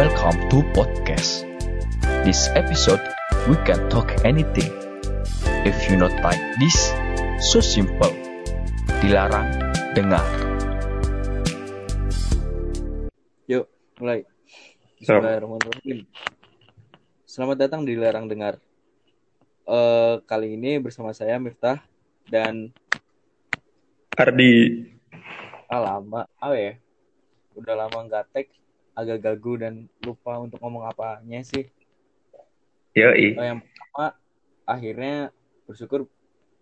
Welcome 0.00 0.48
to 0.48 0.64
podcast. 0.72 1.44
This 2.24 2.48
episode 2.56 3.04
we 3.44 3.60
can 3.68 3.84
talk 3.92 4.08
anything. 4.24 4.72
If 5.68 5.76
you 5.92 6.00
not 6.00 6.16
like 6.24 6.40
this, 6.56 6.96
so 7.52 7.60
simple. 7.60 8.08
Dilarang 9.04 9.60
dengar. 9.92 10.24
Yuk, 13.44 13.68
mulai. 14.00 14.24
Bismillahirrahmanirrahim. 15.04 16.08
Selamat 17.28 17.68
datang 17.68 17.84
di 17.84 17.92
Larang 17.92 18.24
Dengar. 18.24 18.56
Eh 19.68 20.14
kali 20.24 20.56
ini 20.56 20.80
bersama 20.80 21.12
saya 21.12 21.36
Miftah 21.36 21.76
dan 22.24 22.72
Ardi, 24.16 24.80
ah, 25.68 25.76
lama, 25.84 26.24
ah 26.40 26.56
ya, 26.56 26.80
udah 27.52 27.84
lama 27.84 28.08
nggak 28.08 28.24
tag, 28.32 28.48
agak 28.94 29.18
gagu 29.22 29.58
dan 29.60 29.86
lupa 30.02 30.38
untuk 30.40 30.58
ngomong 30.60 30.86
apanya 30.86 31.40
sih. 31.46 31.66
yoi. 32.94 33.38
Eh, 33.38 33.46
yang 33.46 33.62
pertama, 33.62 34.18
akhirnya 34.66 35.14
bersyukur 35.64 36.10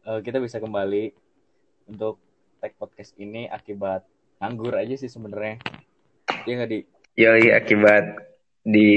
eh, 0.05 0.21
kita 0.21 0.39
bisa 0.39 0.61
kembali 0.61 1.13
untuk 1.89 2.21
tag 2.61 2.77
podcast 2.77 3.17
ini 3.17 3.49
akibat 3.49 4.05
nganggur 4.39 4.77
aja 4.77 4.95
sih 4.95 5.09
sebenarnya. 5.09 5.59
Iya 6.45 6.55
nggak 6.61 6.71
di? 6.71 6.81
Yoi 7.19 7.51
akibat 7.51 8.05
di 8.63 8.91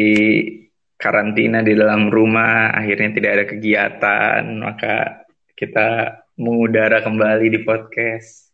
karantina 1.01 1.65
di 1.65 1.73
dalam 1.73 2.13
rumah, 2.13 2.69
akhirnya 2.77 3.09
tidak 3.17 3.31
ada 3.33 3.45
kegiatan, 3.49 4.41
maka 4.61 5.25
kita 5.57 6.21
mengudara 6.37 7.01
kembali 7.01 7.49
di 7.49 7.59
podcast. 7.65 8.53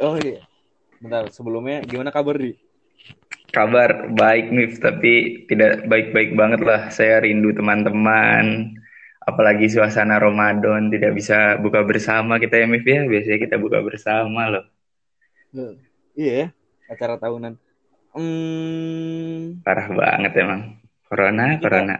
Oh 0.00 0.16
iya. 0.16 0.40
Bentar, 0.96 1.28
sebelumnya 1.28 1.84
gimana 1.84 2.08
kabar 2.08 2.40
di? 2.40 2.56
Kabar 3.54 4.10
baik, 4.10 4.50
Mif, 4.50 4.82
tapi 4.82 5.46
tidak 5.46 5.86
baik-baik 5.86 6.34
banget 6.34 6.60
lah. 6.66 6.90
Saya 6.90 7.22
rindu 7.22 7.54
teman-teman, 7.54 8.74
apalagi 9.22 9.70
suasana 9.70 10.18
Ramadan, 10.18 10.90
tidak 10.90 11.14
bisa 11.14 11.54
buka 11.62 11.86
bersama 11.86 12.42
kita 12.42 12.58
ya, 12.58 12.66
Mif 12.66 12.82
ya. 12.82 13.06
Biasanya 13.06 13.38
kita 13.38 13.56
buka 13.62 13.78
bersama 13.78 14.50
loh. 14.50 14.66
Iya, 16.18 16.32
ya, 16.34 16.46
acara 16.90 17.14
tahunan. 17.14 17.54
Hmm, 18.14 19.62
Parah 19.62 19.86
banget 19.90 20.32
emang. 20.38 20.82
Corona, 21.06 21.54
Kita- 21.54 21.62
corona. 21.62 21.96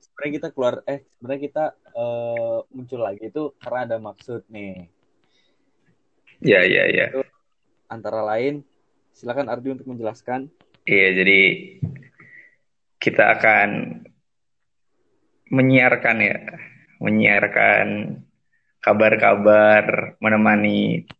sebenarnya 0.00 0.32
kita 0.40 0.48
keluar, 0.56 0.74
eh, 0.88 1.04
sebenarnya 1.16 1.42
kita 1.44 1.64
eh, 1.98 2.58
muncul 2.72 3.00
lagi 3.04 3.28
itu 3.28 3.52
karena 3.60 3.80
ada 3.84 3.96
maksud 4.00 4.48
nih. 4.48 4.88
Ya, 6.40 6.64
ya, 6.64 6.84
ya. 6.88 7.06
Antara 7.88 8.20
lain, 8.24 8.67
silakan 9.18 9.50
Ardi 9.50 9.74
untuk 9.74 9.90
menjelaskan. 9.90 10.46
Iya, 10.86 11.08
jadi 11.18 11.40
kita 13.02 13.34
akan 13.34 13.68
menyiarkan 15.50 16.16
ya, 16.22 16.38
menyiarkan 17.02 17.86
kabar-kabar, 18.78 20.14
menemani 20.22 21.10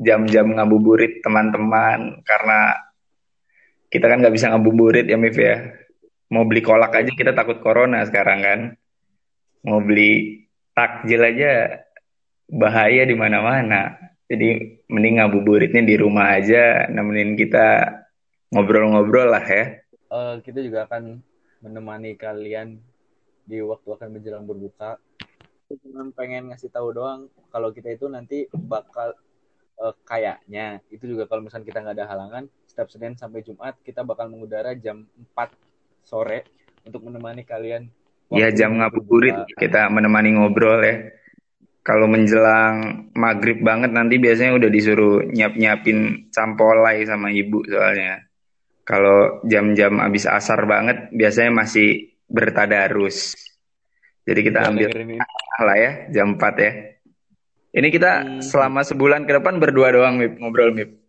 jam-jam 0.00 0.56
ngabuburit 0.56 1.20
teman-teman 1.20 2.24
karena 2.24 2.72
kita 3.92 4.08
kan 4.08 4.24
nggak 4.24 4.34
bisa 4.34 4.48
ngabuburit 4.48 5.04
ya 5.04 5.20
Mif 5.20 5.36
ya. 5.36 5.76
Mau 6.32 6.48
beli 6.48 6.64
kolak 6.64 6.96
aja 6.96 7.12
kita 7.12 7.36
takut 7.36 7.60
corona 7.60 8.00
sekarang 8.08 8.40
kan. 8.40 8.60
Mau 9.68 9.84
beli 9.84 10.48
takjil 10.72 11.20
aja 11.20 11.84
bahaya 12.48 13.04
di 13.04 13.12
mana-mana. 13.12 14.11
Jadi 14.30 14.78
mending 14.88 15.20
ngabuburitnya 15.20 15.82
di 15.84 15.94
rumah 15.98 16.32
aja, 16.34 16.88
nemenin 16.88 17.36
kita 17.36 18.00
ngobrol-ngobrol 18.52 19.28
lah 19.32 19.44
ya. 19.44 19.64
Eh, 20.12 20.34
kita 20.44 20.60
juga 20.60 20.84
akan 20.88 21.20
menemani 21.64 22.16
kalian 22.16 22.76
di 23.48 23.58
waktu 23.60 23.88
akan 23.88 24.08
menjelang 24.12 24.44
berbuka. 24.44 25.00
Cuma 25.72 26.04
pengen 26.12 26.52
ngasih 26.52 26.68
tahu 26.68 26.92
doang 26.92 27.32
kalau 27.48 27.72
kita 27.72 27.92
itu 27.96 28.04
nanti 28.08 28.44
bakal 28.52 29.16
eh, 29.80 29.94
kayaknya 30.04 30.84
itu 30.92 31.16
juga 31.16 31.24
kalau 31.24 31.44
misalnya 31.44 31.66
kita 31.68 31.78
nggak 31.80 31.96
ada 31.96 32.06
halangan 32.08 32.44
setiap 32.68 32.88
Senin 32.92 33.16
sampai 33.16 33.40
Jumat 33.40 33.76
kita 33.80 34.04
bakal 34.04 34.28
mengudara 34.28 34.76
jam 34.76 35.08
4 35.32 35.52
sore 36.04 36.44
untuk 36.84 37.04
menemani 37.08 37.44
kalian 37.44 37.88
Ya 38.32 38.48
waktu 38.48 38.64
jam 38.64 38.80
ngabuburit 38.80 39.36
kita 39.60 39.92
menemani 39.92 40.32
ngobrol 40.40 40.80
ya. 40.80 41.12
Kalau 41.82 42.06
menjelang 42.06 43.10
maghrib 43.18 43.58
banget 43.58 43.90
nanti 43.90 44.14
biasanya 44.22 44.54
udah 44.54 44.70
disuruh 44.70 45.26
nyiap-nyiapin 45.26 46.30
campolai 46.30 47.02
sama 47.02 47.34
ibu 47.34 47.66
soalnya. 47.66 48.22
Kalau 48.86 49.42
jam-jam 49.46 49.98
abis 49.98 50.30
asar 50.30 50.62
banget 50.66 51.10
biasanya 51.10 51.50
masih 51.50 52.18
bertadarus. 52.30 53.34
Jadi 54.22 54.40
kita 54.46 54.62
Ya, 54.62 54.70
ambil 54.70 54.88
lah 55.58 55.76
ya 55.78 55.90
jam 56.14 56.38
4 56.38 56.54
ya. 56.58 56.72
Ini 57.72 57.88
kita 57.90 58.10
Hmm. 58.22 58.40
selama 58.44 58.86
sebulan 58.86 59.26
ke 59.26 59.32
depan 59.38 59.58
berdua 59.58 59.90
doang 59.90 60.20
Mip, 60.22 60.38
ngobrol 60.38 60.70
Mip. 60.70 61.02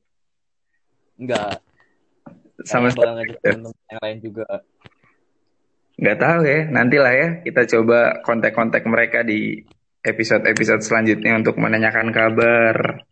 Enggak, 1.19 1.61
Sama 2.63 2.89
ngajak 2.89 3.37
teman-teman 3.43 3.75
yang 3.91 3.99
lain 4.01 4.17
juga. 4.23 4.45
Nggak 5.99 6.17
tahu 6.17 6.41
ya, 6.47 6.59
nantilah 6.71 7.13
ya 7.13 7.27
kita 7.43 7.61
coba 7.69 8.23
kontak-kontak 8.25 8.81
mereka 8.87 9.21
di 9.21 9.61
episode-episode 10.03 10.83
selanjutnya 10.83 11.39
untuk 11.39 11.55
menanyakan 11.55 12.11
kabar. 12.11 13.07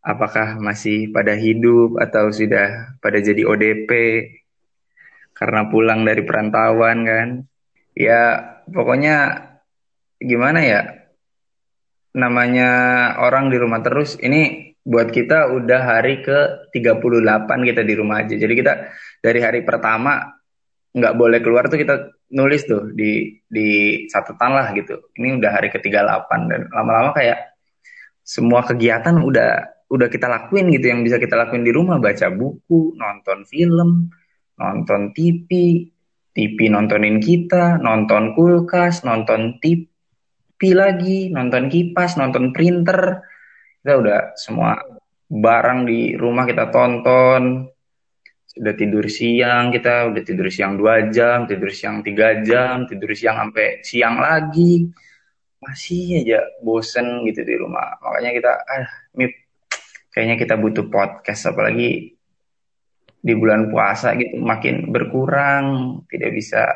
Apakah 0.00 0.56
masih 0.56 1.12
pada 1.12 1.36
hidup 1.36 2.00
atau 2.00 2.32
sudah 2.32 2.96
pada 3.04 3.20
jadi 3.20 3.44
ODP 3.44 3.90
karena 5.36 5.68
pulang 5.68 6.08
dari 6.08 6.24
perantauan 6.24 7.04
kan? 7.04 7.28
Ya 7.92 8.56
pokoknya 8.64 9.44
gimana 10.16 10.60
ya? 10.64 10.80
Namanya 12.16 12.70
orang 13.20 13.52
di 13.52 13.60
rumah 13.60 13.84
terus. 13.84 14.16
Ini 14.16 14.72
buat 14.80 15.12
kita 15.12 15.52
udah 15.52 15.80
hari 15.84 16.24
ke 16.24 16.72
38 16.72 17.68
kita 17.68 17.84
di 17.84 17.94
rumah 17.94 18.24
aja. 18.24 18.34
Jadi 18.40 18.54
kita 18.56 18.88
dari 19.20 19.40
hari 19.44 19.60
pertama 19.68 20.32
nggak 20.96 21.14
boleh 21.14 21.38
keluar 21.44 21.68
tuh 21.68 21.76
kita 21.76 22.19
nulis 22.30 22.62
tuh 22.66 22.94
di 22.94 23.42
di 23.50 23.68
catatan 24.06 24.50
lah 24.54 24.70
gitu. 24.72 25.10
Ini 25.18 25.42
udah 25.42 25.50
hari 25.50 25.68
ke-38 25.74 26.30
dan 26.46 26.60
lama-lama 26.70 27.10
kayak 27.14 27.58
semua 28.22 28.62
kegiatan 28.62 29.18
udah 29.18 29.82
udah 29.90 30.06
kita 30.06 30.30
lakuin 30.30 30.70
gitu 30.70 30.86
yang 30.94 31.02
bisa 31.02 31.18
kita 31.18 31.34
lakuin 31.34 31.66
di 31.66 31.74
rumah, 31.74 31.98
baca 31.98 32.30
buku, 32.30 32.94
nonton 32.94 33.42
film, 33.42 34.06
nonton 34.54 35.10
TV, 35.10 35.50
TV 36.30 36.58
nontonin 36.70 37.18
kita, 37.18 37.82
nonton 37.82 38.38
kulkas, 38.38 39.02
nonton 39.02 39.58
TV 39.58 40.60
lagi, 40.78 41.34
nonton 41.34 41.66
kipas, 41.66 42.14
nonton 42.14 42.54
printer. 42.54 43.26
Kita 43.82 43.92
udah 43.98 44.20
semua 44.38 44.78
barang 45.26 45.90
di 45.90 46.14
rumah 46.14 46.46
kita 46.46 46.70
tonton, 46.70 47.66
sudah 48.50 48.74
tidur 48.74 49.06
siang 49.06 49.70
kita 49.70 50.10
udah 50.10 50.22
tidur 50.26 50.50
siang 50.50 50.74
dua 50.74 51.06
jam 51.14 51.46
tidur 51.46 51.70
siang 51.70 52.02
tiga 52.02 52.42
jam 52.42 52.82
tidur 52.90 53.14
siang 53.14 53.38
sampai 53.38 53.78
siang 53.86 54.18
lagi. 54.18 54.90
Masih 55.60 56.24
aja 56.24 56.40
bosen 56.64 57.22
gitu 57.28 57.44
di 57.46 57.54
rumah. 57.54 58.00
Makanya 58.00 58.30
kita 58.32 58.52
ah 58.64 58.90
mip 59.14 59.32
kayaknya 60.10 60.36
kita 60.40 60.54
butuh 60.58 60.88
podcast 60.90 61.46
apalagi 61.46 62.16
di 63.20 63.32
bulan 63.36 63.68
puasa 63.68 64.16
gitu 64.16 64.40
makin 64.40 64.88
berkurang 64.88 66.00
tidak 66.10 66.34
bisa 66.34 66.74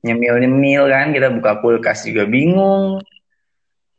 nyemil-nyemil 0.00 0.88
kan. 0.88 1.12
Kita 1.12 1.28
buka 1.34 1.60
kulkas 1.60 2.08
juga 2.08 2.24
bingung 2.24 3.04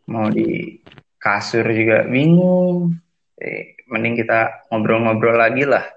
mau 0.08 0.32
di 0.32 0.80
kasur 1.20 1.68
juga 1.68 2.08
bingung. 2.08 2.96
Eh, 3.38 3.78
mending 3.86 4.18
kita 4.18 4.66
ngobrol-ngobrol 4.74 5.38
lagi 5.38 5.62
lah 5.62 5.97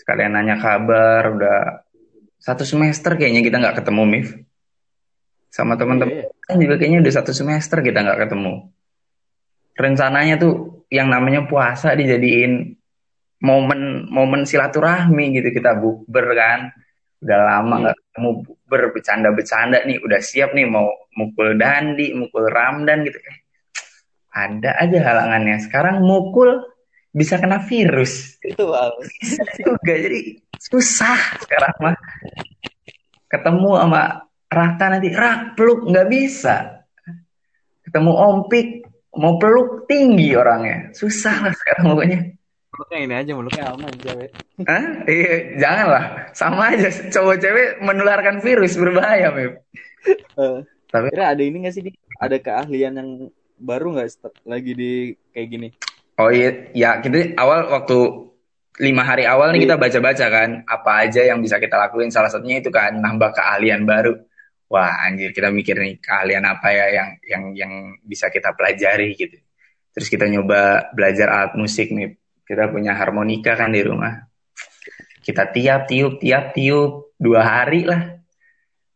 sekalian 0.00 0.32
nanya 0.32 0.56
kabar 0.56 1.36
udah 1.36 1.58
satu 2.40 2.64
semester 2.64 3.20
kayaknya 3.20 3.44
kita 3.44 3.60
nggak 3.60 3.84
ketemu 3.84 4.02
Mif 4.08 4.28
sama 5.52 5.74
teman-teman. 5.76 6.24
Iya, 6.24 6.26
kan 6.46 6.56
juga 6.56 6.74
kayaknya 6.80 7.04
udah 7.04 7.14
satu 7.20 7.32
semester 7.36 7.84
kita 7.84 8.00
nggak 8.00 8.20
ketemu. 8.24 8.70
Rencananya 9.76 10.34
tuh 10.40 10.86
yang 10.88 11.10
namanya 11.10 11.44
puasa 11.44 11.92
dijadiin 11.92 12.78
momen 13.44 14.08
momen 14.08 14.46
silaturahmi 14.46 15.36
gitu. 15.36 15.50
Kita 15.52 15.76
bukber 15.76 16.26
kan. 16.32 16.60
Udah 17.20 17.38
lama 17.44 17.74
Iya. 17.76 17.82
nggak 17.84 17.96
ketemu 17.98 18.30
bukber 18.46 18.80
bercanda-bercanda 18.96 19.78
nih. 19.84 19.98
Udah 20.00 20.20
siap 20.22 20.56
nih 20.56 20.64
mau 20.64 20.88
mukul 21.18 21.58
dandi 21.58 22.14
mukul 22.16 22.48
ramdan 22.48 23.04
gitu. 23.04 23.18
Eh 23.18 23.38
ada 24.30 24.78
aja 24.78 24.98
halangannya. 25.02 25.58
Sekarang 25.58 26.00
mukul 26.06 26.62
bisa 27.10 27.38
kena 27.42 27.58
virus 27.66 28.38
Itu 28.42 28.70
bisa 29.20 29.42
juga 29.58 29.94
jadi 29.94 30.20
susah 30.58 31.18
sekarang 31.42 31.74
mah 31.82 31.96
ketemu 33.30 33.70
sama 33.78 34.02
Raka 34.50 34.86
nanti 34.90 35.08
rak 35.14 35.54
peluk 35.54 35.90
nggak 35.90 36.08
bisa 36.10 36.56
ketemu 37.86 38.12
Ompik 38.14 38.68
mau 39.18 39.38
peluk 39.38 39.90
tinggi 39.90 40.34
orangnya 40.38 40.94
susah 40.94 41.50
lah 41.50 41.54
sekarang 41.54 41.94
pokoknya 41.94 42.20
Meluknya 42.70 42.98
ini 43.02 43.14
aja, 43.18 43.32
meluknya 43.34 43.64
aman 43.74 43.92
cewek. 43.98 44.30
Hah? 44.64 44.84
Iya, 45.04 45.34
janganlah. 45.58 46.04
Sama 46.32 46.72
aja. 46.72 46.88
Cowok 47.12 47.36
cewek 47.42 47.68
menularkan 47.82 48.38
virus 48.40 48.78
berbahaya, 48.78 49.34
Mip. 49.34 49.66
Uh, 50.38 50.62
Tapi- 50.88 51.10
kira 51.12 51.34
ada 51.34 51.42
ini 51.42 51.66
nggak 51.66 51.74
sih, 51.74 51.82
Di? 51.82 51.92
Ada 52.22 52.38
keahlian 52.40 52.94
yang 52.96 53.10
baru 53.60 53.98
nggak 53.98 54.08
lagi 54.48 54.72
di 54.72 54.92
kayak 55.34 55.48
gini? 55.50 55.68
Oh 56.20 56.28
iya, 56.28 56.68
ya 56.76 57.00
kita 57.00 57.32
awal 57.40 57.72
waktu 57.72 57.96
lima 58.76 59.08
hari 59.08 59.24
awal 59.24 59.56
nih 59.56 59.64
kita 59.64 59.80
baca-baca 59.80 60.26
kan 60.28 60.50
apa 60.68 61.08
aja 61.08 61.24
yang 61.24 61.40
bisa 61.40 61.56
kita 61.56 61.80
lakuin. 61.80 62.12
Salah 62.12 62.28
satunya 62.28 62.60
itu 62.60 62.68
kan 62.68 62.92
nambah 62.92 63.32
keahlian 63.32 63.88
baru. 63.88 64.20
Wah 64.68 65.00
anjir 65.08 65.32
kita 65.32 65.48
mikir 65.48 65.80
nih 65.80 65.96
keahlian 65.96 66.44
apa 66.44 66.68
ya 66.76 66.86
yang 66.92 67.08
yang 67.24 67.44
yang 67.56 67.72
bisa 68.04 68.28
kita 68.28 68.52
pelajari 68.52 69.16
gitu. 69.16 69.40
Terus 69.96 70.12
kita 70.12 70.28
nyoba 70.28 70.92
belajar 70.92 71.32
alat 71.32 71.52
musik 71.56 71.88
nih. 71.88 72.20
Kita 72.44 72.68
punya 72.68 72.92
harmonika 72.92 73.56
kan 73.56 73.72
di 73.72 73.80
rumah. 73.80 74.20
Kita 75.24 75.48
tiap 75.48 75.88
tiup 75.88 76.20
tiap 76.20 76.52
tiup 76.52 77.16
dua 77.16 77.48
hari 77.48 77.88
lah. 77.88 78.20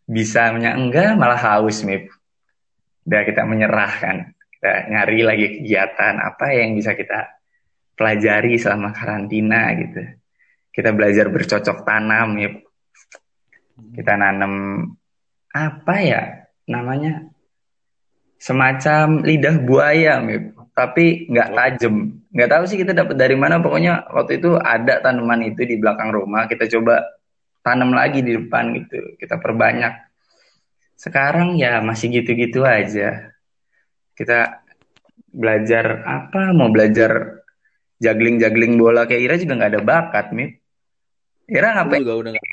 Bisanya 0.04 0.76
enggak 0.76 1.16
malah 1.16 1.40
haus 1.40 1.80
Mip. 1.88 2.12
Udah 3.08 3.24
kita 3.24 3.48
menyerah 3.48 3.92
kan. 3.96 4.16
Kita 4.64 4.88
nyari 4.88 5.20
lagi 5.20 5.46
kegiatan 5.60 6.24
apa 6.24 6.56
yang 6.56 6.72
bisa 6.72 6.96
kita 6.96 7.36
pelajari 8.00 8.56
selama 8.56 8.96
karantina 8.96 9.76
gitu. 9.76 10.00
Kita 10.72 10.88
belajar 10.96 11.28
bercocok 11.28 11.84
tanam 11.84 12.40
ya. 12.40 12.48
Kita 13.92 14.16
nanam 14.16 14.80
apa 15.52 15.94
ya 16.00 16.48
namanya? 16.64 17.28
Semacam 18.40 19.20
lidah 19.20 19.60
buaya, 19.60 20.24
Mip. 20.24 20.56
tapi 20.72 21.28
nggak 21.28 21.48
tajam. 21.52 22.24
Nggak 22.32 22.48
tahu 22.48 22.64
sih 22.64 22.80
kita 22.80 22.96
dapat 22.96 23.20
dari 23.20 23.36
mana. 23.36 23.60
Pokoknya 23.60 24.08
waktu 24.16 24.40
itu 24.40 24.56
ada 24.56 25.04
tanaman 25.04 25.44
itu 25.44 25.60
di 25.68 25.76
belakang 25.76 26.08
rumah. 26.08 26.48
Kita 26.48 26.64
coba 26.72 27.04
tanam 27.60 27.92
lagi 27.92 28.24
di 28.24 28.32
depan 28.32 28.72
gitu. 28.80 29.20
Kita 29.20 29.36
perbanyak. 29.36 29.92
Sekarang 30.96 31.52
ya 31.60 31.84
masih 31.84 32.16
gitu-gitu 32.16 32.64
aja. 32.64 33.33
Kita 34.14 34.62
belajar 35.34 36.06
apa? 36.06 36.54
Mau 36.54 36.70
belajar 36.70 37.42
juggling-juggling 37.98 38.78
bola 38.78 39.06
kayak 39.06 39.22
Ira 39.22 39.34
juga 39.38 39.54
nggak 39.58 39.72
ada 39.74 39.82
bakat, 39.82 40.26
Mip. 40.30 40.50
Ira 41.50 41.76
ngapain 41.76 42.00
juga 42.00 42.16
udah 42.16 42.30
nggak. 42.32 42.46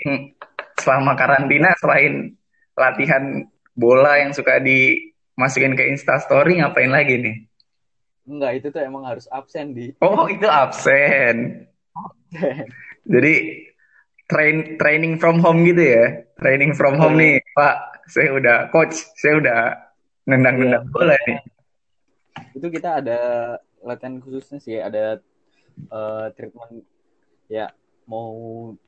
selama 0.81 1.13
karantina 1.13 1.69
selain 1.77 2.33
latihan 2.73 3.45
bola 3.77 4.17
yang 4.19 4.33
suka 4.33 4.57
dimasukin 4.59 5.77
ke 5.77 5.93
Instastory 5.93 6.59
ngapain 6.59 6.91
lagi 6.91 7.15
nih? 7.21 7.37
Enggak, 8.27 8.51
itu 8.61 8.67
tuh 8.69 8.81
emang 8.81 9.05
harus 9.05 9.25
absen 9.29 9.73
di. 9.73 9.93
Oh, 10.01 10.29
itu 10.29 10.45
absen. 10.45 11.65
Jadi 13.13 13.33
train 14.29 14.77
training 14.77 15.17
from 15.17 15.41
home 15.41 15.65
gitu 15.65 15.81
ya. 15.81 16.05
Training 16.37 16.71
from 16.77 16.95
home 17.01 17.17
nih, 17.17 17.41
Pak. 17.57 18.05
Saya 18.07 18.33
udah 18.35 18.57
coach, 18.69 18.97
saya 19.19 19.41
udah 19.41 19.59
nendang-nendang 20.29 20.85
bola 20.93 21.17
nih. 21.27 21.39
Itu 22.55 22.67
kita 22.71 23.03
ada 23.03 23.19
latihan 23.83 24.19
khususnya 24.21 24.59
sih, 24.61 24.77
ada 24.77 25.19
eh, 25.89 26.25
treatment 26.37 26.83
ya 27.51 27.71
mau 28.07 28.31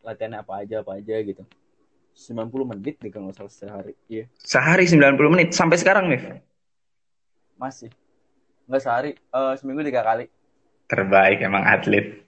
latihan 0.04 0.40
apa 0.40 0.64
aja 0.64 0.84
apa 0.84 1.00
aja 1.00 1.16
gitu. 1.24 1.44
90 2.14 2.70
menit 2.70 3.02
nih 3.02 3.10
kalau 3.10 3.34
salah 3.34 3.50
sehari. 3.50 3.98
Iya, 4.06 4.30
Sehari 4.38 4.86
90 4.86 5.34
menit 5.34 5.50
sampai 5.58 5.78
sekarang 5.82 6.14
nih. 6.14 6.22
masih. 7.58 7.90
Nggak 8.70 8.82
sehari, 8.84 9.12
eh, 9.18 9.54
seminggu 9.58 9.82
tiga 9.82 10.06
kali. 10.06 10.30
Terbaik 10.88 11.42
emang 11.42 11.64
atlet. 11.66 12.24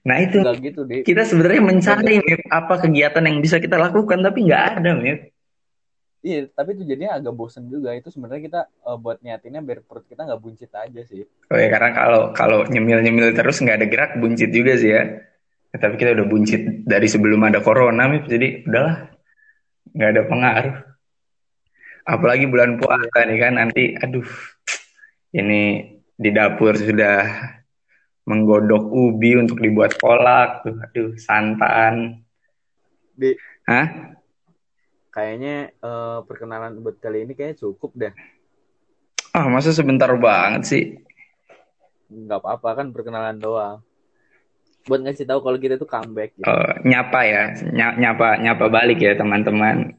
Nah, 0.00 0.16
itu 0.16 0.40
gitu 0.64 0.88
deh. 0.88 1.04
kita 1.04 1.28
sebenarnya 1.28 1.60
mencari 1.60 2.24
Mip, 2.24 2.40
apa 2.48 2.80
kegiatan 2.80 3.20
yang 3.20 3.44
bisa 3.44 3.60
kita 3.60 3.76
lakukan 3.76 4.24
tapi 4.24 4.48
nggak 4.48 4.80
ada, 4.80 4.96
Mip. 4.96 5.29
Iya, 6.20 6.52
tapi 6.52 6.76
itu 6.76 6.84
jadinya 6.84 7.16
agak 7.16 7.32
bosen 7.32 7.64
juga. 7.72 7.96
Itu 7.96 8.12
sebenarnya 8.12 8.42
kita 8.44 8.60
eh, 8.68 8.98
buat 9.00 9.24
niatinnya 9.24 9.64
biar 9.64 9.80
perut 9.80 10.04
kita 10.04 10.28
nggak 10.28 10.40
buncit 10.40 10.70
aja 10.76 11.00
sih. 11.08 11.24
Oh 11.48 11.56
ya, 11.56 11.68
karena 11.72 11.90
kalau 11.96 12.22
kalau 12.36 12.58
nyemil-nyemil 12.68 13.32
terus 13.32 13.56
nggak 13.64 13.76
ada 13.80 13.86
gerak 13.88 14.12
buncit 14.20 14.52
juga 14.52 14.76
sih 14.76 14.92
ya. 14.92 15.02
Ya, 15.70 15.76
Tapi 15.80 15.94
kita 15.96 16.12
udah 16.18 16.26
buncit 16.28 16.84
dari 16.84 17.08
sebelum 17.08 17.40
ada 17.48 17.64
corona, 17.64 18.04
Mip. 18.10 18.28
Jadi 18.28 18.68
udahlah, 18.68 18.96
nggak 19.96 20.10
ada 20.12 20.22
pengaruh. 20.28 20.76
Apalagi 22.04 22.44
bulan 22.50 22.76
puasa 22.76 23.18
nih 23.24 23.38
kan 23.40 23.52
nanti, 23.56 23.96
aduh, 23.96 24.26
ini 25.32 25.94
di 26.20 26.30
dapur 26.34 26.76
sudah 26.76 27.22
menggodok 28.28 28.92
ubi 28.92 29.40
untuk 29.40 29.56
dibuat 29.56 29.96
kolak, 29.96 30.68
tuh, 30.68 30.76
aduh, 30.84 31.16
santan. 31.16 32.20
Di 33.16 33.32
Hah? 33.64 34.19
Kayaknya 35.10 35.74
eh, 35.74 36.18
perkenalan 36.24 36.78
buat 36.80 36.98
kali 37.02 37.26
ini 37.26 37.34
kayaknya 37.34 37.66
cukup 37.66 37.90
deh. 37.98 38.14
Ah, 39.30 39.46
masa 39.46 39.70
sebentar 39.70 40.10
banget 40.18 40.62
sih? 40.66 40.84
Nggak 42.10 42.42
apa-apa 42.42 42.82
kan 42.82 42.86
perkenalan 42.90 43.38
doang. 43.38 43.78
Buat 44.88 45.06
ngasih 45.06 45.28
tahu 45.28 45.44
kalau 45.44 45.58
kita 45.60 45.78
tuh 45.78 45.86
comeback 45.86 46.34
gitu. 46.34 46.48
Eh, 46.48 46.74
nyapa 46.88 47.20
ya, 47.22 47.42
Ny- 47.70 47.98
nyapa 48.00 48.42
nyapa 48.42 48.66
balik 48.66 48.98
ya 48.98 49.14
teman-teman. 49.14 49.94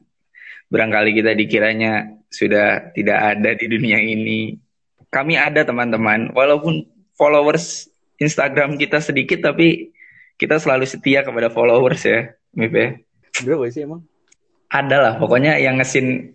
Barangkali 0.68 1.16
kita 1.16 1.32
dikiranya 1.32 2.12
sudah 2.32 2.92
tidak 2.96 3.18
ada 3.36 3.50
di 3.56 3.66
dunia 3.68 4.00
ini. 4.00 4.56
Kami 5.12 5.36
ada 5.36 5.60
teman-teman, 5.60 6.32
walaupun 6.32 6.88
followers 7.20 7.92
Instagram 8.16 8.80
kita 8.80 8.96
sedikit, 8.96 9.44
tapi 9.44 9.92
kita 10.40 10.56
selalu 10.56 10.88
setia 10.88 11.20
kepada 11.20 11.52
followers 11.52 12.00
ya, 12.08 12.32
Mip 12.56 12.72
ya. 12.72 12.96
Berapa 13.44 13.68
sih 13.68 13.84
emang? 13.84 14.00
Ada 14.72 14.96
lah, 14.96 15.14
pokoknya 15.20 15.60
yang 15.60 15.76
ngesin 15.76 16.32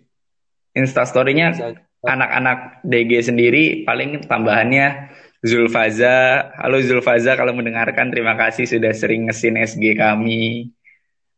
Instastory-nya 0.70 1.58
anak-anak 2.06 2.86
DG 2.86 3.26
sendiri 3.26 3.82
paling 3.82 4.22
tambahannya 4.30 5.10
Zulfaza. 5.42 6.46
Halo 6.54 6.78
Zulfaza 6.78 7.34
kalau 7.34 7.50
mendengarkan 7.50 8.14
terima 8.14 8.38
kasih 8.38 8.70
sudah 8.70 8.94
sering 8.94 9.26
ngesin 9.26 9.58
SG 9.58 9.98
kami. 9.98 10.70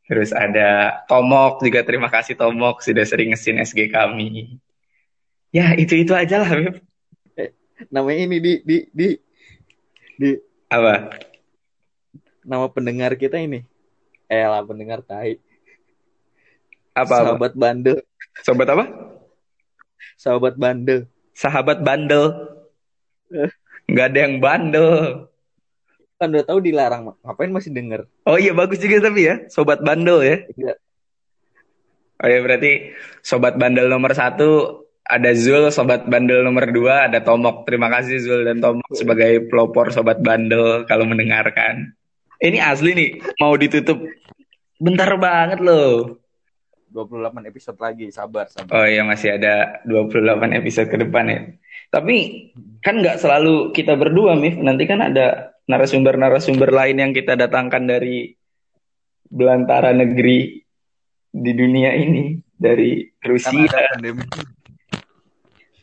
Terus 0.05 0.37
ada 0.37 1.01
Tomok 1.09 1.65
juga 1.65 1.81
terima 1.89 2.13
kasih 2.13 2.37
Tomok 2.37 2.85
sudah 2.85 3.09
sering 3.09 3.33
ngesin 3.33 3.57
SG 3.65 3.89
kami. 3.89 4.61
Ya 5.57 5.73
itu-itu 5.73 6.13
aja 6.13 6.45
lah 6.45 6.53
Beb. 6.53 6.85
Namanya 7.89 8.29
ini 8.29 8.37
di 8.45 8.53
di 8.61 8.77
di 8.93 9.09
di 10.21 10.31
Apa? 10.69 11.17
nama 12.45 12.67
pendengar 12.69 13.17
kita 13.17 13.41
ini. 13.41 13.65
Eh 14.29 14.45
lah 14.45 14.61
pendengar 14.67 15.01
tai. 15.01 15.41
Apa? 17.05 17.15
apa? 17.15 17.25
Sahabat 17.25 17.53
bandel. 17.57 17.97
Sobat 18.45 18.69
apa? 18.69 18.85
Sahabat 20.21 20.55
bandel. 20.61 21.01
Sahabat 21.33 21.79
bandel. 21.81 22.25
Nggak 23.89 24.07
ada 24.13 24.19
yang 24.21 24.35
bandel. 24.39 24.89
Kan 26.21 26.37
udah 26.37 26.45
tahu 26.45 26.61
dilarang. 26.61 27.17
Ngapain 27.25 27.49
masih 27.49 27.73
denger? 27.73 28.05
Oh 28.29 28.37
iya 28.37 28.53
bagus 28.53 28.77
juga 28.77 29.09
tapi 29.09 29.25
ya. 29.25 29.49
Sobat 29.49 29.81
bandel 29.81 30.21
ya. 30.21 30.37
Iya. 30.53 30.75
Oh 32.21 32.29
ya 32.29 32.39
berarti 32.45 32.93
sobat 33.25 33.57
bandel 33.57 33.89
nomor 33.89 34.13
satu 34.13 34.85
ada 35.09 35.33
Zul, 35.33 35.73
sobat 35.73 36.05
bandel 36.05 36.45
nomor 36.45 36.69
dua 36.69 37.09
ada 37.09 37.25
Tomok. 37.25 37.65
Terima 37.65 37.89
kasih 37.89 38.21
Zul 38.21 38.45
dan 38.45 38.61
Tomok 38.61 38.93
sebagai 38.93 39.49
pelopor 39.49 39.89
sobat 39.89 40.21
bandel 40.21 40.85
kalau 40.85 41.09
mendengarkan. 41.09 41.97
Ini 42.41 42.61
asli 42.61 42.93
nih 42.93 43.11
mau 43.41 43.57
ditutup. 43.57 43.97
Bentar 44.77 45.09
banget 45.17 45.65
loh. 45.65 46.20
28 46.91 47.47
episode 47.47 47.79
lagi. 47.79 48.11
Sabar, 48.11 48.51
sabar. 48.51 48.71
Oh 48.75 48.87
iya 48.87 49.03
masih 49.03 49.39
ada 49.39 49.81
28 49.87 50.59
episode 50.59 50.89
ke 50.91 50.99
depan 50.99 51.25
ya. 51.27 51.41
Tapi 51.91 52.17
kan 52.83 52.99
nggak 52.99 53.19
selalu 53.19 53.71
kita 53.71 53.95
berdua, 53.95 54.35
Mif. 54.35 54.59
Nanti 54.59 54.87
kan 54.87 55.01
ada 55.01 55.55
narasumber-narasumber 55.67 56.71
lain 56.71 56.97
yang 56.99 57.13
kita 57.15 57.35
datangkan 57.35 57.87
dari 57.87 58.35
belantara 59.27 59.95
negeri 59.95 60.59
di 61.31 61.53
dunia 61.55 61.95
ini, 61.95 62.35
dari 62.51 63.07
Kan 63.19 63.31
Rusia. 63.31 63.71
pandemi. 63.95 64.27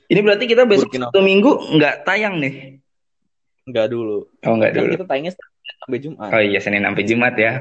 Ini 0.07 0.19
berarti 0.23 0.45
kita 0.47 0.63
besok 0.63 0.87
Burkina. 0.87 1.11
satu 1.11 1.19
minggu 1.19 1.51
nggak 1.75 1.95
tayang 2.03 2.39
nih? 2.39 2.79
Enggak 3.67 3.91
dulu. 3.91 4.23
Oh 4.47 4.53
nggak 4.55 4.71
Kan 4.71 4.79
dulu. 4.79 4.91
kita 4.95 5.05
tayangnya 5.07 5.33
sampai 5.83 5.99
Jumat. 5.99 6.29
Oh 6.31 6.39
iya 6.39 6.59
Senin 6.63 6.83
sampai 6.87 7.03
Jumat 7.03 7.35
ya. 7.35 7.51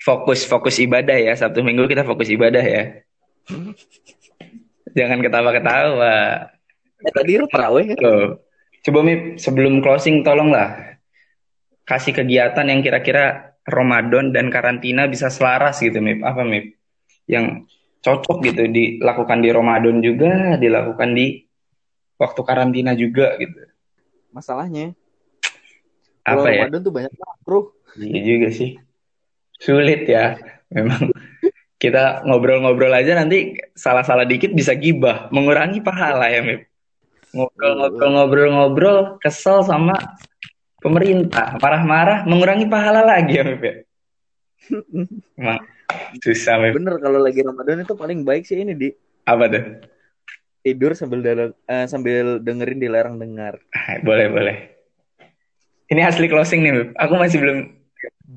Fokus 0.00 0.46
fokus 0.48 0.76
ibadah 0.80 1.16
ya. 1.16 1.32
Sabtu 1.34 1.60
Minggu 1.60 1.88
kita 1.88 2.04
fokus 2.06 2.28
ibadah 2.30 2.64
ya. 2.64 3.04
Jangan 4.94 5.18
ketawa-ketawa. 5.20 6.14
Eh, 7.04 7.12
tadi 7.12 7.36
lu 7.36 7.46
terawih 7.50 7.92
kan? 7.92 7.98
Coba 8.84 9.00
Mip, 9.00 9.40
sebelum 9.40 9.80
closing 9.80 10.20
tolonglah 10.20 11.00
kasih 11.84 12.16
kegiatan 12.16 12.64
yang 12.68 12.80
kira-kira 12.80 13.56
Ramadan 13.64 14.32
dan 14.32 14.52
karantina 14.52 15.08
bisa 15.08 15.32
selaras 15.32 15.80
gitu 15.80 16.00
Mip. 16.04 16.20
Apa 16.20 16.44
Mip? 16.44 16.76
Yang 17.24 17.68
cocok 18.04 18.44
gitu 18.44 18.68
dilakukan 18.68 19.40
di 19.40 19.48
Ramadan 19.48 20.04
juga, 20.04 20.60
dilakukan 20.60 21.16
di 21.16 21.48
waktu 22.20 22.40
karantina 22.44 22.92
juga 22.92 23.36
gitu. 23.40 23.56
Masalahnya 24.32 24.92
apa 26.24 26.48
ya? 26.52 26.68
Ramadan 26.68 26.80
tuh 26.84 26.92
banyak 26.92 27.12
makruh. 27.16 27.66
Iya 27.96 28.20
juga 28.20 28.48
sih. 28.52 28.76
Sulit 29.60 30.06
ya. 30.06 30.38
Memang 30.74 31.10
kita 31.78 32.24
ngobrol-ngobrol 32.24 32.90
aja 32.90 33.14
nanti 33.18 33.54
salah-salah 33.76 34.24
dikit 34.24 34.50
bisa 34.56 34.72
gibah, 34.72 35.28
mengurangi 35.30 35.84
pahala 35.84 36.32
ya, 36.32 36.40
Mip. 36.40 36.66
Ngobrol-ngobrol-ngobrol-ngobrol 37.34 39.18
kesel 39.20 39.60
sama 39.66 39.94
pemerintah, 40.80 41.58
marah-marah 41.60 42.24
mengurangi 42.24 42.66
pahala 42.70 43.04
lagi 43.04 43.36
ya, 43.36 43.44
Mip 43.44 43.62
ya. 43.62 43.74
Emang 45.36 45.60
susah, 46.24 46.56
Mip. 46.62 46.72
Bener 46.78 46.96
kalau 46.98 47.20
lagi 47.20 47.44
Ramadan 47.44 47.84
itu 47.84 47.94
paling 47.94 48.24
baik 48.24 48.48
sih 48.48 48.58
ini 48.64 48.72
di 48.72 48.88
Apa 49.24 49.48
tuh? 49.48 49.64
tidur 50.64 50.96
sambil 50.96 51.20
dalam- 51.20 51.56
eh, 51.68 51.84
sambil 51.84 52.40
dengerin 52.40 52.80
dilarang 52.80 53.20
dengar. 53.20 53.60
Ah, 53.76 54.00
Boleh, 54.00 54.32
boleh. 54.32 54.56
Ini 55.92 56.00
asli 56.08 56.24
closing 56.24 56.64
nih, 56.64 56.72
Mip. 56.72 56.88
Aku 56.96 57.20
masih 57.20 57.36
belum 57.44 57.58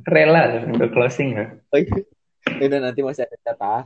rela 0.08 0.64
untuk 0.68 0.92
closing 0.94 1.36
ya. 1.36 1.46
Oh 1.74 1.80
iya. 1.80 2.00
Udah 2.58 2.80
nanti 2.80 3.00
masih 3.04 3.28
ada 3.28 3.38
catah. 3.44 3.82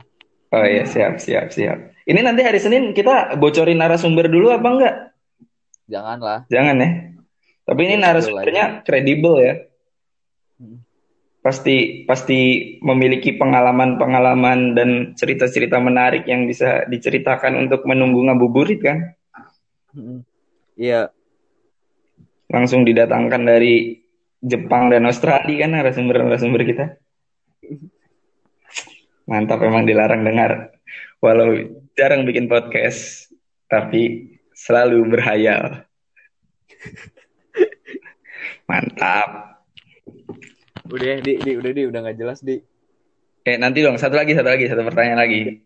Oh 0.52 0.64
iya, 0.68 0.84
siap, 0.84 1.16
siap, 1.16 1.48
siap. 1.48 1.96
Ini 2.04 2.20
nanti 2.20 2.44
hari 2.44 2.60
Senin 2.60 2.92
kita 2.92 3.40
bocorin 3.40 3.80
narasumber 3.80 4.28
dulu 4.28 4.52
apa 4.52 4.68
enggak? 4.68 4.94
Janganlah. 5.88 6.38
Jangan 6.52 6.76
ya. 6.76 6.90
Tapi 7.62 7.80
ini 7.88 7.94
Kredibel 7.96 8.04
narasumbernya 8.04 8.64
kredibel 8.84 9.34
ya. 9.40 9.54
Hmm. 10.60 10.78
Pasti 11.42 12.06
pasti 12.06 12.40
memiliki 12.84 13.34
pengalaman-pengalaman 13.34 14.76
dan 14.76 14.90
cerita-cerita 15.16 15.80
menarik 15.80 16.28
yang 16.28 16.46
bisa 16.46 16.86
diceritakan 16.86 17.58
untuk 17.66 17.82
menunggu 17.88 18.22
ngabuburit 18.28 18.78
kan. 18.82 18.98
Mm-mm. 19.96 20.22
Iya. 20.76 21.10
Langsung 22.52 22.84
didatangkan 22.84 23.42
dari 23.42 24.01
Jepang 24.42 24.90
dan 24.90 25.06
Australia 25.06 25.62
kan 25.62 25.70
narasumber-narasumber 25.70 26.62
kita. 26.66 26.84
Mantap 29.30 29.62
emang 29.62 29.86
dilarang 29.86 30.26
dengar. 30.26 30.74
Walau 31.22 31.54
jarang 31.94 32.26
bikin 32.26 32.50
podcast, 32.50 33.30
tapi 33.70 34.34
selalu 34.50 35.06
berhayal. 35.06 35.86
Mantap. 38.66 39.62
Udah 40.90 41.22
di, 41.22 41.38
di 41.38 41.52
udah 41.54 41.72
di 41.72 41.82
udah 41.86 42.00
nggak 42.02 42.18
jelas 42.18 42.42
di. 42.42 42.58
Eh 43.46 43.56
nanti 43.58 43.86
dong 43.86 43.94
satu 43.94 44.18
lagi 44.18 44.34
satu 44.34 44.50
lagi 44.50 44.66
satu 44.66 44.82
pertanyaan 44.82 45.22
lagi. 45.22 45.62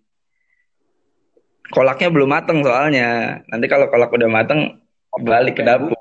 Kolaknya 1.73 2.13
belum 2.13 2.29
mateng 2.29 2.61
soalnya. 2.61 3.41
Nanti 3.49 3.67
kalau 3.73 3.89
kolak 3.89 4.13
udah 4.13 4.29
mateng 4.29 4.85
balik 5.17 5.57
ke 5.57 5.65
dapur. 5.65 5.97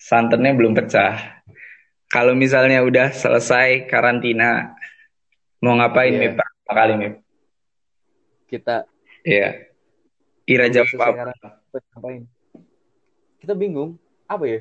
Santannya 0.00 0.56
belum 0.56 0.72
pecah. 0.72 1.44
Kalau 2.08 2.32
misalnya 2.32 2.80
udah 2.80 3.12
selesai 3.12 3.84
karantina, 3.84 4.72
mau 5.60 5.76
ngapain 5.76 6.16
Iya. 6.16 6.20
Mip? 6.20 6.32
Pertama 6.40 6.72
kali 6.72 6.92
Mip? 6.96 7.14
Kita 8.48 8.88
Iya. 9.28 9.68
Ira 10.48 10.72
udah 10.72 10.72
jawab 10.72 10.88
apa? 10.96 11.22
ngapain? 11.92 12.24
Kita 13.44 13.52
bingung. 13.52 14.00
Apa 14.24 14.44
ya? 14.48 14.60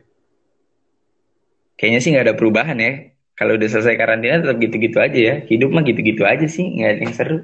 Kayaknya 1.80 2.00
sih 2.04 2.10
nggak 2.12 2.26
ada 2.28 2.36
perubahan 2.36 2.78
ya. 2.78 3.16
Kalau 3.38 3.56
udah 3.56 3.70
selesai 3.70 3.96
karantina 3.96 4.44
tetap 4.44 4.58
gitu-gitu 4.60 4.98
aja 5.00 5.16
ya. 5.16 5.36
Hidup 5.48 5.70
mah 5.72 5.88
gitu-gitu 5.88 6.28
aja 6.28 6.44
sih, 6.50 6.68
nggak 6.68 6.90
ada 6.90 7.02
yang 7.06 7.16
seru. 7.16 7.40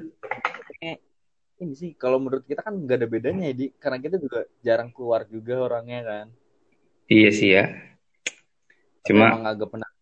Ini 1.54 1.70
sih 1.78 1.94
kalau 1.94 2.18
menurut 2.18 2.42
kita 2.44 2.66
kan 2.66 2.74
nggak 2.74 2.98
ada 2.98 3.08
bedanya 3.08 3.46
ya 3.46 3.54
di 3.54 3.66
karena 3.78 4.02
kita 4.02 4.18
juga 4.18 4.42
jarang 4.60 4.90
keluar 4.90 5.22
juga 5.30 5.62
orangnya 5.62 6.02
kan. 6.02 6.26
Iya 7.06 7.30
sih 7.30 7.48
ya. 7.54 7.70
Tapi 9.06 9.06
Cuma 9.06 9.32
emang 9.38 9.46
agak 9.46 9.70
pernah. 9.70 9.93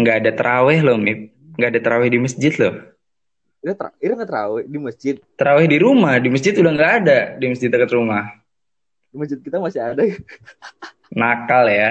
Nggak 0.00 0.16
ada 0.24 0.30
terawih 0.32 0.80
loh, 0.80 0.96
Mip. 0.96 1.30
Nggak 1.56 1.70
ada 1.76 1.80
terawih 1.80 2.08
di 2.08 2.18
masjid 2.18 2.52
loh. 2.56 2.74
Ira 3.60 3.72
tra- 3.76 3.96
Ira 4.00 4.12
nggak 4.16 4.30
terawih 4.30 4.64
di 4.64 4.78
masjid. 4.80 5.14
Terawih 5.36 5.66
di 5.68 5.78
rumah, 5.78 6.16
di 6.16 6.28
masjid 6.32 6.52
udah 6.56 6.72
nggak 6.72 6.92
ada. 7.04 7.18
Di 7.36 7.44
masjid 7.46 7.68
dekat 7.68 7.92
rumah. 7.92 8.24
Di 9.10 9.16
masjid 9.18 9.38
kita 9.38 9.60
masih 9.60 9.80
ada. 9.84 10.02
Nakal 11.12 11.64
ya. 11.68 11.90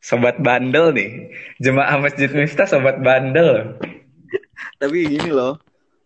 Sobat 0.00 0.36
bandel 0.36 0.92
nih. 0.92 1.10
Jemaah 1.56 1.96
Masjid 1.96 2.28
Miftah 2.28 2.68
sobat 2.68 3.00
bandel. 3.00 3.80
Tapi 4.76 5.08
gini 5.08 5.30
loh. 5.30 5.56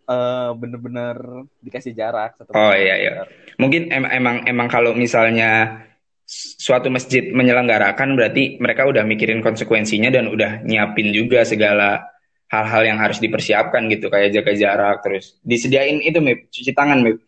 eh 0.08 0.50
bener-bener 0.56 1.44
dikasih 1.60 1.92
jarak 1.92 2.32
satu 2.32 2.56
Oh, 2.56 2.72
iya, 2.72 2.96
iya. 2.96 3.12
Mungkin 3.60 3.92
em- 3.92 4.08
emang 4.08 4.40
emang 4.48 4.64
kalau 4.64 4.96
misalnya 4.96 5.84
suatu 6.28 6.92
masjid 6.92 7.32
menyelenggarakan 7.32 8.12
berarti 8.12 8.60
mereka 8.60 8.84
udah 8.84 9.00
mikirin 9.08 9.40
konsekuensinya 9.40 10.12
dan 10.12 10.28
udah 10.28 10.60
nyiapin 10.60 11.08
juga 11.08 11.48
segala 11.48 12.04
hal-hal 12.52 12.82
yang 12.84 12.98
harus 13.00 13.16
dipersiapkan 13.16 13.88
gitu 13.88 14.12
kayak 14.12 14.36
jaga 14.36 14.52
jarak 14.52 15.00
terus 15.00 15.40
disediain 15.40 16.04
itu 16.04 16.20
Mip, 16.20 16.52
cuci 16.52 16.76
tangan 16.76 17.00
Mip. 17.00 17.24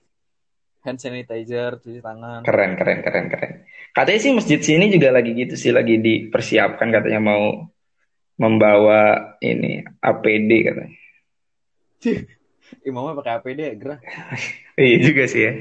Hand 0.84 1.00
sanitizer, 1.00 1.80
cuci 1.80 2.00
tangan. 2.00 2.44
Keren 2.44 2.76
keren 2.76 3.00
keren 3.00 3.26
keren. 3.32 3.52
Katanya 3.92 4.20
sih 4.20 4.32
masjid 4.36 4.60
sini 4.60 4.92
juga 4.92 5.12
lagi 5.12 5.32
gitu 5.32 5.56
sih 5.56 5.72
lagi 5.72 5.96
dipersiapkan 5.96 6.88
katanya 6.92 7.20
mau 7.24 7.72
membawa 8.36 9.36
ini 9.40 9.80
APD 10.00 10.50
katanya. 10.68 10.96
Imamnya 12.86 13.18
pakai 13.18 13.32
APD 13.40 13.60
ya, 13.60 13.74
gerah. 13.76 14.00
Iya 14.80 14.96
juga 15.04 15.28
sih 15.28 15.44
ya. 15.44 15.52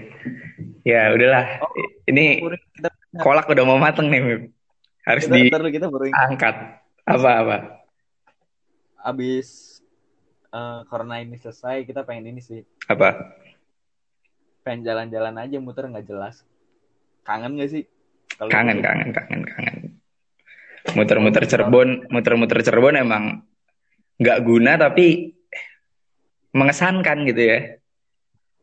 Ya 0.88 1.02
udahlah. 1.12 1.60
Oh. 1.60 1.68
Ini 2.08 2.40
Kita 2.72 2.88
kolak 3.18 3.50
udah 3.50 3.66
mau 3.66 3.80
mateng 3.82 4.12
nih 4.14 4.22
Mip. 4.22 4.42
Harus 5.08 5.26
kita, 5.26 5.58
di 5.58 5.74
kita 5.74 5.88
baru 5.90 6.06
angkat 6.14 6.56
apa-apa 7.10 7.80
abis 9.04 9.80
eh, 10.52 10.80
corona 10.88 11.24
ini 11.24 11.40
selesai 11.40 11.88
kita 11.88 12.04
pengen 12.04 12.36
ini 12.36 12.42
sih. 12.44 12.62
Apa? 12.90 13.16
Pengen 14.66 14.84
jalan-jalan 14.84 15.36
aja 15.40 15.58
muter 15.62 15.88
nggak 15.88 16.08
jelas. 16.08 16.44
Kangen 17.24 17.56
gak 17.60 17.72
sih? 17.72 17.84
Kalau 18.36 18.50
kangen 18.52 18.80
gitu. 18.80 18.88
kangen 18.88 19.10
kangen 19.16 19.42
kangen. 19.46 19.76
Muter-muter 20.96 21.44
Cirebon 21.46 22.10
muter-muter 22.10 22.60
Cirebon 22.66 22.96
emang 22.98 23.24
nggak 24.20 24.40
guna 24.44 24.76
tapi 24.80 25.36
mengesankan 26.56 27.30
gitu 27.30 27.42
ya. 27.46 27.60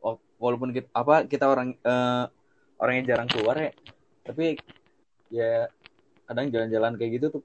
Wa- 0.03 0.21
walaupun 0.37 0.75
kita 0.75 0.89
apa 0.91 1.25
kita 1.25 1.45
orang 1.47 1.73
eh, 1.77 2.25
orangnya 2.77 3.15
jarang 3.15 3.29
keluar 3.31 3.57
ya 3.57 3.71
tapi 4.27 4.59
ya 5.31 5.71
kadang 6.27 6.51
jalan-jalan 6.51 6.99
kayak 6.99 7.11
gitu 7.19 7.39
tuh 7.39 7.43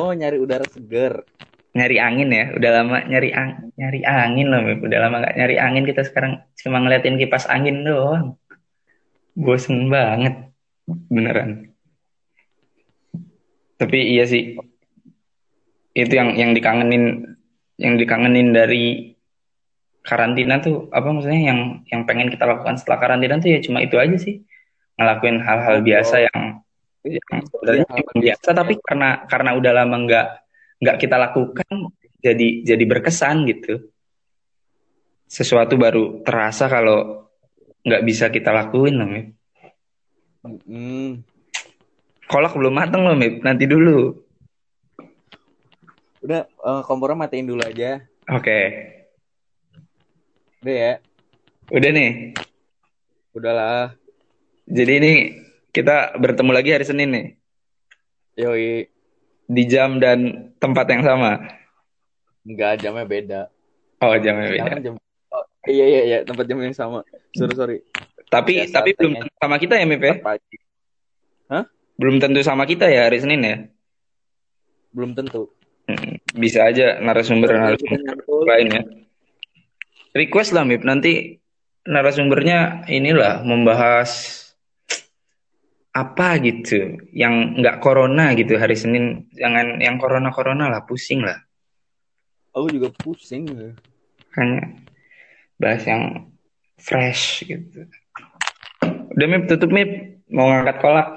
oh 0.00 0.16
nyari 0.16 0.40
udara 0.40 0.64
seger 0.64 1.20
nyari 1.72 1.96
angin 1.96 2.28
ya 2.28 2.44
udah 2.52 2.70
lama 2.80 2.98
nyari 3.08 3.32
ang 3.32 3.72
nyari 3.80 4.00
angin 4.04 4.46
loh 4.52 4.60
Mip. 4.60 4.80
udah 4.84 4.98
lama 5.08 5.16
nggak 5.24 5.36
nyari 5.40 5.56
angin 5.56 5.84
kita 5.88 6.04
sekarang 6.04 6.44
cuma 6.60 6.78
ngeliatin 6.84 7.16
kipas 7.16 7.48
angin 7.48 7.80
doang. 7.80 8.36
Bosen 9.32 9.88
banget 9.88 10.52
beneran. 11.08 11.72
Tapi 13.80 13.98
iya 14.12 14.28
sih 14.28 14.52
itu 15.96 16.12
yang 16.12 16.36
yang 16.36 16.52
dikangenin 16.52 17.36
yang 17.80 17.96
dikangenin 17.96 18.52
dari 18.52 19.16
karantina 20.04 20.60
tuh 20.60 20.92
apa 20.92 21.08
maksudnya 21.08 21.40
yang 21.40 21.60
yang 21.88 22.04
pengen 22.04 22.28
kita 22.28 22.44
lakukan 22.44 22.76
setelah 22.76 23.00
karantina 23.00 23.40
tuh 23.40 23.48
ya 23.48 23.60
cuma 23.64 23.80
itu 23.80 23.96
aja 23.96 24.16
sih 24.20 24.44
ngelakuin 24.96 25.38
hal-hal 25.40 25.80
biasa 25.80 26.16
yang 26.28 26.62
yang 27.02 27.40
sebenarnya 27.50 27.86
Hal 27.90 27.98
cuma 27.98 28.12
biasa 28.14 28.48
tapi 28.54 28.74
karena 28.78 29.08
karena 29.26 29.50
udah 29.58 29.72
lama 29.74 29.96
nggak 30.06 30.26
nggak 30.82 30.96
kita 31.02 31.16
lakukan 31.18 31.74
jadi 32.22 32.48
jadi 32.62 32.84
berkesan 32.86 33.46
gitu. 33.50 33.90
Sesuatu 35.26 35.74
baru 35.80 36.22
terasa 36.22 36.68
kalau 36.70 37.26
nggak 37.82 38.02
bisa 38.06 38.30
kita 38.30 38.54
lakuin 38.54 38.94
loh 38.94 39.08
Mip. 39.08 39.26
Hmm, 40.42 41.22
kolak 42.30 42.54
belum 42.54 42.74
mateng 42.74 43.02
loh 43.02 43.18
Mip. 43.18 43.42
Nanti 43.42 43.66
dulu. 43.66 44.14
Udah 46.22 46.46
eh, 46.46 46.82
kompornya 46.86 47.26
matiin 47.26 47.50
dulu 47.50 47.62
aja. 47.66 47.98
Oke. 48.30 48.60
Udah 50.62 50.76
ya? 50.78 50.92
Udah 51.74 51.90
nih? 51.90 52.10
Udahlah 53.34 54.01
jadi 54.66 54.92
ini 55.02 55.12
kita 55.72 56.16
bertemu 56.20 56.50
lagi 56.52 56.70
hari 56.74 56.84
Senin 56.86 57.08
nih. 57.10 57.26
Yoi. 58.38 58.86
Di 59.48 59.62
jam 59.68 59.98
dan 59.98 60.50
tempat 60.56 60.86
yang 60.88 61.02
sama. 61.04 61.40
Nggak 62.46 62.82
jamnya 62.82 63.04
beda. 63.06 63.40
Oh 64.02 64.14
jamnya 64.18 64.48
beda. 64.50 64.62
Sekarang 64.64 64.80
jam 64.82 64.94
oh, 65.32 65.44
iya 65.68 65.84
iya 65.86 66.02
iya 66.02 66.18
tempat 66.26 66.44
jam 66.48 66.58
yang 66.62 66.74
sama. 66.74 67.06
Sorry 67.34 67.54
sorry. 67.54 67.78
Tapi 68.32 68.64
Biasa 68.64 68.80
tapi 68.80 68.90
belum 68.96 69.12
tentu 69.20 69.34
sama 69.38 69.56
kita 69.60 69.74
ya 69.76 69.84
Mip 69.84 70.02
ya? 70.02 70.14
Pagi. 70.18 70.56
Belum 72.02 72.18
tentu 72.18 72.42
sama 72.42 72.66
kita 72.66 72.90
ya 72.90 73.06
hari 73.06 73.22
Senin 73.22 73.46
ya? 73.46 73.56
Belum 74.90 75.14
tentu. 75.14 75.54
Hmm, 75.86 76.18
bisa 76.34 76.66
aja 76.66 76.98
narasumber 76.98 77.52
narasumber 77.52 78.00
lain 78.48 78.66
ya. 78.74 78.82
Request 80.18 80.50
lah 80.56 80.66
Mip. 80.66 80.82
Nanti 80.82 81.38
narasumbernya 81.86 82.90
inilah 82.90 83.46
membahas 83.46 84.41
apa 85.92 86.40
gitu 86.40 86.96
yang 87.12 87.60
nggak 87.60 87.84
corona 87.84 88.32
gitu 88.32 88.56
hari 88.56 88.76
Senin. 88.76 89.28
Jangan 89.36 89.76
yang 89.78 90.00
corona 90.00 90.32
corona 90.32 90.72
lah 90.72 90.82
pusing 90.88 91.20
lah. 91.20 91.36
Aku 92.56 92.68
juga 92.72 92.88
pusing 92.92 93.48
hanya 94.36 94.72
bahas 95.60 95.84
yang 95.84 96.32
fresh 96.80 97.44
gitu. 97.44 97.84
Udah 99.12 99.26
mip 99.28 99.44
tutup 99.48 99.68
mip. 99.68 100.20
Mau 100.32 100.48
ngangkat 100.48 100.76
kolak? 100.80 101.08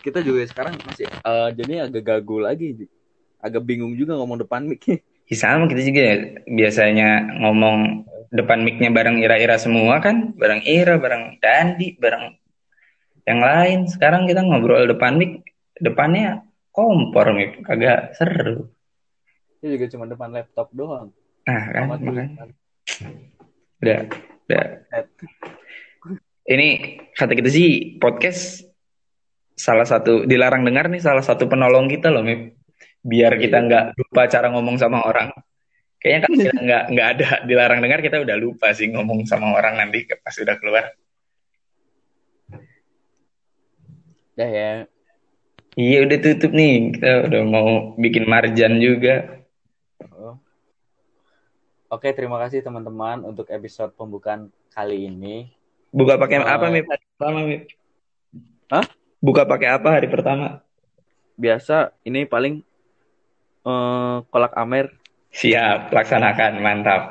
Kita 0.00 0.24
juga 0.24 0.48
sekarang 0.48 0.80
masih 0.88 1.04
uh, 1.20 1.52
jadi 1.52 1.88
agak 1.88 2.04
gagu 2.04 2.40
lagi. 2.40 2.88
Agak 3.44 3.60
bingung 3.60 3.92
juga 3.92 4.16
ngomong 4.16 4.40
depan 4.40 4.64
mic. 4.64 4.84
Ya, 5.24 5.40
sama 5.40 5.64
kita 5.72 5.80
juga 5.88 6.00
ya, 6.04 6.16
biasanya 6.44 7.40
ngomong 7.40 8.04
depan 8.28 8.60
micnya 8.60 8.92
bareng 8.92 9.24
Ira-Ira 9.24 9.56
semua 9.56 9.96
kan. 9.96 10.36
Bareng 10.36 10.60
Ira 10.68 11.00
bareng 11.00 11.40
Dandi 11.40 11.96
bareng 11.96 12.43
yang 13.24 13.40
lain 13.40 13.78
sekarang 13.88 14.28
kita 14.28 14.44
ngobrol 14.44 14.84
depan 14.84 15.16
mic 15.16 15.48
depannya 15.80 16.44
kompor 16.70 17.32
mic 17.32 17.64
agak 17.64 18.12
seru. 18.20 18.68
Ini 19.64 19.80
juga 19.80 19.86
cuma 19.96 20.04
depan 20.04 20.28
laptop 20.28 20.68
doang. 20.76 21.08
Nah 21.48 21.64
kan 21.72 21.84
udah 23.80 23.98
udah. 24.48 24.64
Ini 26.44 26.68
kata 27.16 27.32
kita 27.32 27.48
sih 27.48 27.96
podcast 27.96 28.60
salah 29.56 29.88
satu 29.88 30.28
dilarang 30.28 30.66
dengar 30.66 30.92
nih 30.92 31.00
salah 31.00 31.24
satu 31.24 31.48
penolong 31.48 31.88
kita 31.88 32.12
loh 32.12 32.20
Mip. 32.20 32.60
Biar 33.00 33.40
kita 33.40 33.60
iya. 33.60 33.66
nggak 33.68 33.84
lupa 33.96 34.28
cara 34.28 34.52
ngomong 34.52 34.76
sama 34.76 35.00
orang. 35.00 35.32
Kayaknya 35.96 36.20
kan 36.20 36.30
kita 36.36 36.52
nggak 36.68 36.84
nggak 36.92 37.08
ada 37.16 37.28
dilarang 37.48 37.80
dengar 37.80 38.04
kita 38.04 38.20
udah 38.20 38.36
lupa 38.36 38.76
sih 38.76 38.92
ngomong 38.92 39.24
sama 39.24 39.56
orang 39.56 39.80
nanti 39.80 40.04
pas 40.20 40.36
udah 40.36 40.56
keluar 40.60 40.92
Dah 44.34 44.50
ya. 44.50 44.70
Iya 45.74 46.06
udah 46.06 46.18
tutup 46.22 46.50
nih. 46.54 46.94
Kita 46.98 47.30
udah 47.30 47.42
mau 47.46 47.94
bikin 47.98 48.26
marjan 48.26 48.78
juga. 48.82 49.42
Oh. 50.14 50.38
Oke, 51.90 52.10
terima 52.14 52.38
kasih 52.42 52.62
teman-teman 52.62 53.22
untuk 53.22 53.46
episode 53.50 53.94
pembukaan 53.94 54.50
kali 54.74 55.06
ini. 55.06 55.50
Buka 55.94 56.18
pakai 56.18 56.42
uh, 56.42 56.50
apa, 56.50 56.66
Mip? 56.70 56.86
Hari 56.90 57.04
pertama, 57.14 57.38
Mip? 57.46 57.62
Hah? 58.70 58.86
Buka 59.22 59.42
pakai 59.46 59.68
apa 59.70 59.88
hari 59.94 60.10
pertama? 60.10 60.62
Biasa, 61.38 61.94
ini 62.02 62.26
paling 62.26 62.66
uh, 63.62 64.26
kolak 64.30 64.54
amer. 64.58 64.90
Siap, 65.30 65.94
laksanakan. 65.94 66.58
Mantap. 66.58 67.02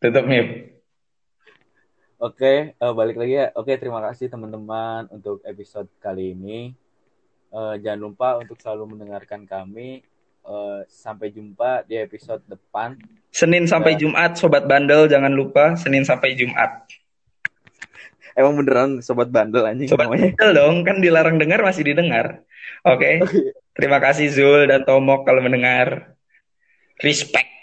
Tutup, 0.00 0.24
Mip. 0.24 0.73
Oke, 2.24 2.72
uh, 2.80 2.96
balik 2.96 3.20
lagi 3.20 3.36
ya. 3.36 3.52
Oke, 3.52 3.76
terima 3.76 4.00
kasih 4.00 4.32
teman-teman 4.32 5.04
untuk 5.12 5.44
episode 5.44 5.92
kali 6.00 6.32
ini. 6.32 6.72
Uh, 7.52 7.76
jangan 7.76 8.00
lupa 8.00 8.40
untuk 8.40 8.56
selalu 8.56 8.96
mendengarkan 8.96 9.44
kami. 9.44 10.00
Uh, 10.40 10.80
sampai 10.88 11.28
jumpa 11.28 11.84
di 11.84 12.00
episode 12.00 12.40
depan. 12.48 12.96
Senin 13.28 13.68
sampai 13.68 14.00
uh, 14.00 14.00
Jumat, 14.00 14.40
sobat 14.40 14.64
bandel 14.64 15.04
jangan 15.04 15.36
lupa 15.36 15.76
Senin 15.76 16.08
sampai 16.08 16.32
Jumat. 16.32 16.88
Emang 18.40 18.56
beneran 18.56 19.04
sobat 19.04 19.28
bandel 19.28 19.68
anjing 19.68 19.92
Sobat 19.92 20.08
namanya. 20.08 20.32
bandel 20.32 20.50
dong, 20.56 20.76
kan 20.80 21.04
dilarang 21.04 21.36
dengar 21.36 21.60
masih 21.60 21.84
didengar. 21.84 22.40
Oke. 22.88 23.20
Okay. 23.20 23.52
Terima 23.76 24.00
kasih 24.00 24.32
Zul 24.32 24.72
dan 24.72 24.88
Tomok 24.88 25.28
kalau 25.28 25.44
mendengar. 25.44 26.16
Respect. 27.04 27.53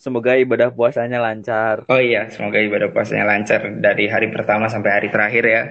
Semoga 0.00 0.32
ibadah 0.32 0.72
puasanya 0.72 1.20
lancar. 1.20 1.84
Oh 1.92 2.00
iya, 2.00 2.32
semoga 2.32 2.56
ibadah 2.56 2.88
puasanya 2.88 3.28
lancar 3.28 3.60
dari 3.84 4.08
hari 4.08 4.32
pertama 4.32 4.64
sampai 4.64 4.96
hari 4.96 5.08
terakhir 5.12 5.44
ya. 5.44 5.62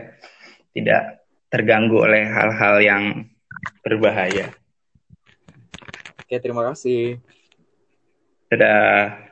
Tidak 0.69 1.03
terganggu 1.49 2.05
oleh 2.05 2.29
hal-hal 2.29 2.77
yang 2.77 3.03
berbahaya. 3.81 4.53
Oke, 6.21 6.37
terima 6.37 6.61
kasih. 6.69 7.17
Dadah. 8.53 9.28